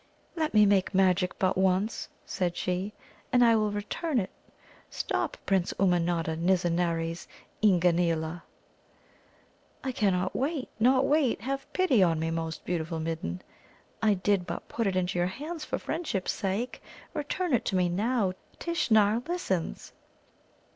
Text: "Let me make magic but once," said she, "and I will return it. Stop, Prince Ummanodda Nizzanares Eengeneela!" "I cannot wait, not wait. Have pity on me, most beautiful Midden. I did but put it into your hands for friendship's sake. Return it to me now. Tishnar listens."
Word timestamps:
"Let 0.35 0.55
me 0.55 0.65
make 0.65 0.95
magic 0.95 1.37
but 1.37 1.55
once," 1.55 2.09
said 2.25 2.57
she, 2.57 2.91
"and 3.31 3.45
I 3.45 3.55
will 3.55 3.69
return 3.69 4.17
it. 4.17 4.31
Stop, 4.89 5.37
Prince 5.45 5.75
Ummanodda 5.79 6.37
Nizzanares 6.37 7.27
Eengeneela!" 7.61 8.41
"I 9.83 9.91
cannot 9.91 10.35
wait, 10.35 10.69
not 10.79 11.05
wait. 11.05 11.41
Have 11.41 11.71
pity 11.71 12.01
on 12.01 12.19
me, 12.19 12.31
most 12.31 12.65
beautiful 12.65 12.99
Midden. 12.99 13.43
I 14.01 14.15
did 14.15 14.47
but 14.47 14.67
put 14.67 14.87
it 14.87 14.95
into 14.95 15.19
your 15.19 15.27
hands 15.27 15.63
for 15.65 15.77
friendship's 15.77 16.31
sake. 16.31 16.81
Return 17.13 17.53
it 17.53 17.63
to 17.65 17.75
me 17.75 17.87
now. 17.87 18.33
Tishnar 18.57 19.21
listens." 19.27 19.93